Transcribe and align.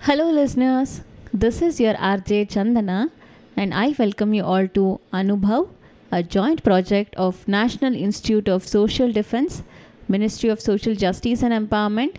Hello, 0.00 0.30
listeners. 0.30 1.02
This 1.32 1.60
is 1.60 1.80
your 1.80 1.94
RJ 1.94 2.48
Chandana, 2.52 3.10
and 3.56 3.74
I 3.74 3.94
welcome 3.98 4.32
you 4.34 4.44
all 4.44 4.68
to 4.68 5.00
Anubhav, 5.12 5.68
a 6.12 6.22
joint 6.22 6.62
project 6.62 7.14
of 7.16 7.46
National 7.48 7.94
Institute 7.94 8.48
of 8.48 8.66
Social 8.66 9.10
Defense, 9.12 9.62
Ministry 10.08 10.48
of 10.48 10.60
Social 10.60 10.94
Justice 10.94 11.42
and 11.42 11.52
Empowerment, 11.52 12.16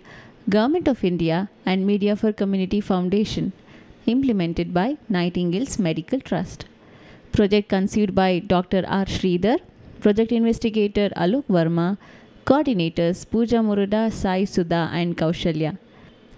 Government 0.48 0.86
of 0.86 1.02
India, 1.02 1.48
and 1.64 1.86
Media 1.86 2.14
for 2.14 2.32
Community 2.32 2.80
Foundation, 2.80 3.52
implemented 4.06 4.74
by 4.74 4.98
Nightingale's 5.08 5.78
Medical 5.78 6.20
Trust. 6.20 6.66
Project 7.32 7.68
conceived 7.68 8.14
by 8.14 8.38
Dr. 8.38 8.84
R. 8.86 9.06
Sridhar, 9.06 9.58
Project 10.00 10.30
Investigator 10.32 11.08
Alok 11.16 11.44
Verma, 11.48 11.96
Coordinators 12.44 13.28
Pooja 13.28 13.56
Muruda, 13.56 14.12
Sai 14.12 14.44
Sudha, 14.44 14.90
and 14.92 15.16
Kaushalya. 15.16 15.78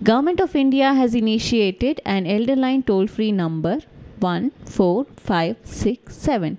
Government 0.02 0.40
of 0.40 0.56
India 0.56 0.94
has 0.94 1.14
initiated 1.14 2.00
an 2.06 2.24
elderline 2.24 2.86
toll-free 2.86 3.32
number 3.32 3.80
14567. 4.20 6.56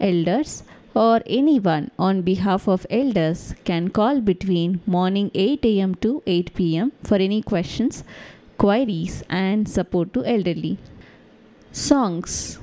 Elders 0.00 0.64
or 0.92 1.20
anyone 1.26 1.92
on 1.96 2.22
behalf 2.22 2.66
of 2.66 2.84
elders 2.90 3.54
can 3.62 3.90
call 3.90 4.20
between 4.20 4.80
morning 4.84 5.30
8 5.32 5.64
am 5.64 5.94
to 5.94 6.24
8 6.26 6.52
pm 6.56 6.90
for 7.04 7.14
any 7.14 7.40
questions, 7.40 8.02
queries 8.58 9.22
and 9.30 9.68
support 9.68 10.12
to 10.14 10.24
elderly. 10.24 10.78
Songs 11.70 12.58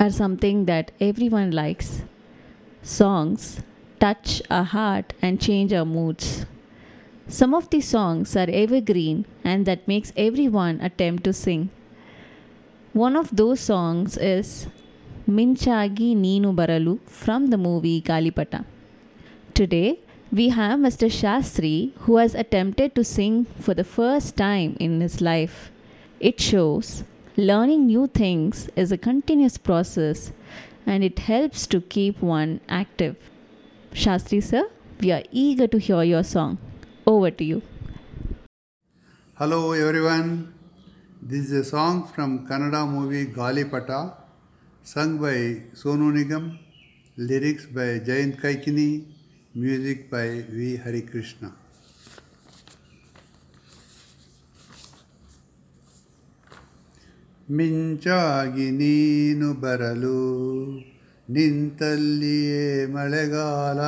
are 0.00 0.10
something 0.10 0.64
that 0.64 0.92
everyone 0.98 1.50
likes. 1.50 2.04
Songs 2.82 3.60
touch 4.00 4.40
our 4.50 4.64
heart 4.64 5.12
and 5.20 5.38
change 5.38 5.74
our 5.74 5.84
moods. 5.84 6.46
Some 7.28 7.54
of 7.54 7.68
the 7.70 7.80
songs 7.80 8.36
are 8.36 8.46
evergreen 8.48 9.26
and 9.42 9.66
that 9.66 9.88
makes 9.88 10.12
everyone 10.16 10.80
attempt 10.80 11.24
to 11.24 11.32
sing. 11.32 11.70
One 12.92 13.16
of 13.16 13.34
those 13.34 13.58
songs 13.58 14.16
is 14.16 14.68
Minchagi 15.28 16.14
Neenu 16.16 16.54
Baralu 16.54 17.00
from 17.04 17.48
the 17.48 17.58
movie 17.58 18.00
Galipata. 18.00 18.64
Today, 19.54 19.98
we 20.30 20.50
have 20.50 20.78
Mr. 20.78 21.10
Shastri 21.10 21.92
who 22.02 22.18
has 22.18 22.36
attempted 22.36 22.94
to 22.94 23.02
sing 23.02 23.46
for 23.58 23.74
the 23.74 23.82
first 23.82 24.36
time 24.36 24.76
in 24.78 25.00
his 25.00 25.20
life. 25.20 25.72
It 26.20 26.40
shows 26.40 27.02
learning 27.36 27.86
new 27.86 28.06
things 28.06 28.68
is 28.76 28.92
a 28.92 28.98
continuous 28.98 29.58
process 29.58 30.30
and 30.86 31.02
it 31.02 31.18
helps 31.18 31.66
to 31.66 31.80
keep 31.80 32.22
one 32.22 32.60
active. 32.68 33.16
Shastri 33.92 34.40
sir, 34.40 34.70
we 35.00 35.10
are 35.10 35.24
eager 35.32 35.66
to 35.66 35.78
hear 35.78 36.04
your 36.04 36.22
song. 36.22 36.58
Over 37.05 37.31
to 37.31 37.43
you. 37.43 37.61
Hello 39.35 39.71
everyone. 39.73 40.53
This 41.21 41.45
is 41.45 41.51
a 41.51 41.63
song 41.63 42.07
from 42.07 42.47
Kannada 42.47 42.89
movie 42.89 43.27
Galipata, 43.27 44.13
sung 44.83 45.17
by 45.17 45.63
Sonu 45.73 46.11
Nigam, 46.11 46.57
lyrics 47.17 47.65
by 47.67 47.99
Jayant 47.99 48.39
Kaikini, 48.39 49.05
music 49.55 50.09
by 50.09 50.43
V. 50.49 50.77
Hari 50.77 51.01
Krishna. 51.03 51.51
ಮಿಂಚಾಗಿ 57.49 58.67
ನೀನು 58.71 59.47
ಬರಲು 59.63 60.19
ನಿಂತಲ್ಲಿಯೇ 61.29 62.65
ಮಳೆಗಾಲ 62.93 63.79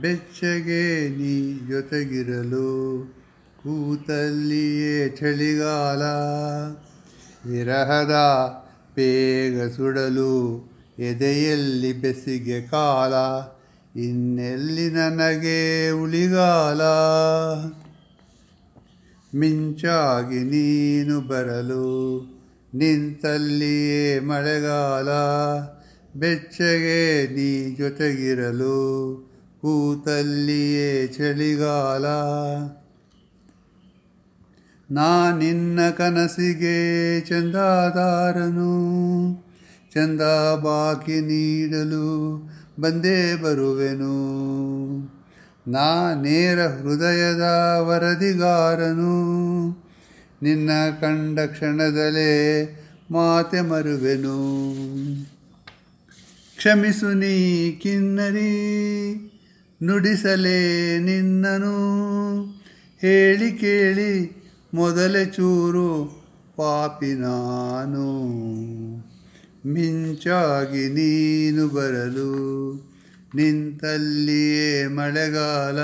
ಬೆಚ್ಚಗೆ 0.00 1.08
ನೀ 1.08 1.58
ಜೊತೆಗಿರಲು 1.68 2.98
ಕೂತಲ್ಲಿಯೇ 3.56 5.08
ಚಳಿಗಾಲ. 5.08 6.02
ವಿರಹದ 7.50 8.12
ಬೇಗ 8.96 9.62
ಸುಡಲು 9.62 10.68
ಎದೆಯಲ್ಲಿ 10.98 11.92
ಬೆಸಿಗೆ 11.92 12.60
ಕಾಲ. 12.60 13.12
ಇನ್ನೆಲ್ಲಿ 14.00 14.90
ನನಗೆ 14.90 15.90
ಉಳಿಗಾಲ? 15.90 16.80
ಮಿಂಚಾಗಿ 19.38 20.40
ನೀನು 20.40 21.20
ಬರಲು 21.20 22.20
ನಿಂತಲ್ಲಿಯೇ 22.74 24.20
ಮಳೆಗಾಲ. 24.20 25.08
ಬೆಚ್ಚಗೆ 26.18 27.26
ನೀ 27.26 27.76
ಜೊತೆಗಿರಲು 27.76 29.31
ಕೂತಲ್ಲಿಯೇ 29.62 31.06
ಚಳಿಗಾಲ. 31.06 32.04
ನಾ 34.94 35.38
ನಿನ್ನ 35.38 35.90
ಕನಸಿಗೆ 35.90 37.20
ಚಂದಾದಾರನು. 37.20 38.72
ಚಂದ 39.94 40.20
ಬಾಕಿ 40.62 41.20
ನೀಡಲು 41.20 42.42
ಬಂದೇ 42.80 43.36
ಬರುವೆನು. 43.36 44.12
ನಾ 45.68 46.14
ನೇರ 46.14 46.66
ಹೃದಯದ 46.66 47.76
ವರದಿಗಾರನು. 47.78 49.12
ನಿನ್ನ 50.42 50.70
ಕಂಡ 51.00 51.40
ಕ್ಷಣದಲ್ಲೇ 51.40 52.64
ಮಾತೆ 53.10 53.60
ಮರುವೆನು. 53.60 54.64
ಕ್ಷಮಿಸು 56.56 57.12
ನೀ 57.12 57.70
ಕಿನ್ನರಿ. 57.70 58.58
ನುಡಿಸಲೇ 59.82 60.98
ನಿನ್ನನು. 60.98 61.76
ಹೇಳಿ 63.00 63.52
ಕೇಳಿ 63.52 64.42
ಮೊದಲೇ 64.74 65.24
ಚೂರು 65.24 66.22
ಪಾಪಿ 66.56 67.14
ನಾನು. 67.14 68.06
ಮಿಂಚಾಗಿ 69.66 70.88
ನೀನು 70.88 71.68
ಬರಲು, 71.68 72.32
ನಿಂತಲ್ಲಿಯೇ 73.34 74.86
ಮಳೆಗಾಲ. 74.86 75.78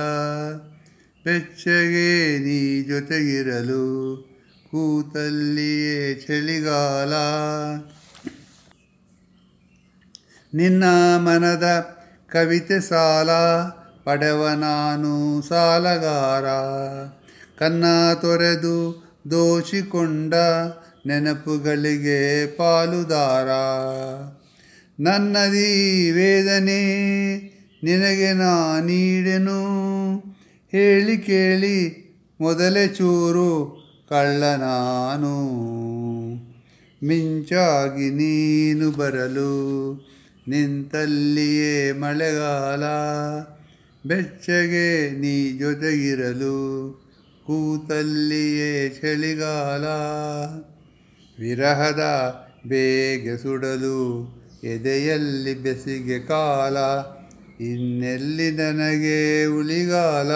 ಬೆಚ್ಚಗೆ 1.25 2.38
ನೀ 2.38 2.82
ಜೊತೆಗಿರಲು, 2.82 3.84
ಕೂತಲ್ಲಿಯೇ 4.70 6.15
ಚಳಿಗಾಲ. 6.15 7.12
ನಿನ್ನ 10.54 10.84
ಮನದ 11.16 11.86
ಕವಿತೆ 12.32 12.80
ಸಾಲ 12.80 13.30
ಪಡೆವ 14.09 14.49
ನಾನು 14.49 15.43
ಸಾಲಗಾರ. 15.43 16.45
ಕನ್ನ 17.59 17.85
ತೊರೆದು 18.15 19.05
ದೋಷಿಕೊಂಡ 19.31 20.35
ನೆನಪುಗಳಿಗೆ 21.07 22.47
ಪಾಲುದಾರ. 22.47 23.49
ನನ್ನದಿ 25.01 26.11
ವೇದನೆ 26.11 26.85
ನಿನಗೆ 27.85 28.33
ನಾ 28.33 28.81
ನೀಡೆನು? 28.81 29.59
ಹೇಳಿ 30.73 31.19
ಕೇಳಿ 31.19 32.09
ಮೊದಲೇ 32.41 32.89
ಚೂರು 32.89 33.79
ಕಳ್ಳ 34.09 34.45
ನಾನು. 34.45 35.45
ಮಿಂಚಾಗಿ 37.07 38.11
ನೀನು 38.11 38.91
ಬರಲು 38.91 39.93
ನಿಂತಲ್ಲಿಯೇ 40.49 41.93
ಮಳೆಗಾಲ. 41.93 42.83
ಬೆಚ್ಚಗೆ 44.04 44.89
ನೀ 45.21 45.34
ಜೊತೆಗಿರಲು 45.59 46.56
ಕೂತಲ್ಲಿಯೇ 47.47 48.89
ಚಳಿಗಾಲ. 48.89 49.84
ವಿರಹದ 51.39 52.03
ಬೇಗೆ 52.66 53.36
ಸುಡಲು 53.36 53.98
ಎದೆಯಲ್ಲಿ 54.65 55.54
ಬೆಸಿಗೆ 55.54 56.18
ಕಾಲ, 56.18 56.77
ಇನ್ನೆಲ್ಲಿ 57.60 58.50
ನನಗೆ 58.50 59.18
ಉಳಿಗಾಲ 59.59 60.30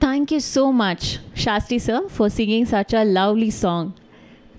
thank 0.00 0.32
you 0.32 0.40
so 0.40 0.70
much 0.70 1.06
Shastri 1.36 1.78
sir 1.78 2.04
for 2.08 2.30
singing 2.30 2.68
such 2.68 2.94
a 2.94 3.04
lovely 3.18 3.50
song 3.50 3.90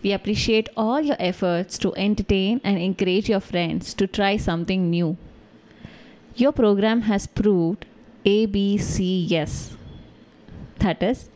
we 0.03 0.11
appreciate 0.13 0.69
all 0.77 1.05
your 1.05 1.21
efforts 1.21 1.79
to 1.79 1.93
entertain 1.97 2.59
and 2.63 2.81
encourage 2.81 3.31
your 3.31 3.43
friends 3.43 3.95
to 3.95 4.05
try 4.05 4.37
something 4.37 4.89
new 4.89 5.09
Your 6.37 6.51
program 6.51 7.03
has 7.03 7.27
proved 7.27 7.85
ABC 8.25 9.29
yes. 9.29 9.77
That 10.79 11.01
is, 11.01 11.29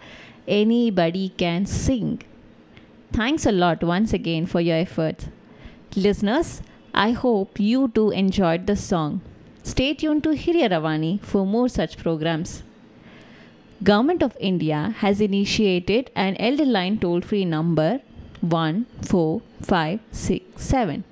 anybody 0.46 1.30
can 1.30 1.66
sing. 1.66 2.22
Thanks 3.14 3.46
a 3.46 3.52
lot 3.52 3.82
once 3.82 4.12
again 4.12 4.46
for 4.46 4.60
your 4.60 4.76
efforts. 4.76 5.28
Listeners, 5.96 6.62
I 6.94 7.12
hope 7.12 7.62
you 7.62 7.88
too 7.88 8.10
enjoyed 8.10 8.68
the 8.68 8.76
song. 8.76 9.22
Stay 9.64 9.94
tuned 9.94 10.24
to 10.24 10.32
Hirya 10.32 10.70
Ravani 10.70 11.22
for 11.22 11.46
more 11.46 11.70
such 11.70 11.98
programs. 11.98 12.64
Government 13.82 14.22
of 14.22 14.36
India 14.40 14.94
has 14.98 15.22
initiated 15.22 16.12
an 16.14 16.36
elder 16.38 16.66
line 16.66 16.98
toll-free 16.98 17.46
number 17.46 18.02
14567. 18.42 21.06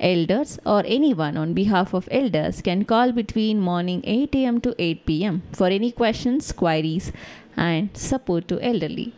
Elders 0.00 0.58
or 0.66 0.82
anyone 0.86 1.36
on 1.36 1.54
behalf 1.54 1.94
of 1.94 2.08
elders 2.10 2.60
can 2.60 2.84
call 2.84 3.12
between 3.12 3.60
morning 3.60 4.02
8 4.04 4.34
am 4.36 4.60
to 4.60 4.74
8 4.78 5.06
pm 5.06 5.42
for 5.52 5.68
any 5.68 5.90
questions, 5.90 6.52
queries 6.52 7.12
and 7.56 7.96
support 7.96 8.46
to 8.48 8.60
elderly. 8.60 9.14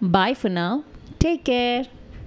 Bye 0.00 0.34
for 0.34 0.48
now. 0.48 0.84
Take 1.18 1.44
care. 1.44 1.86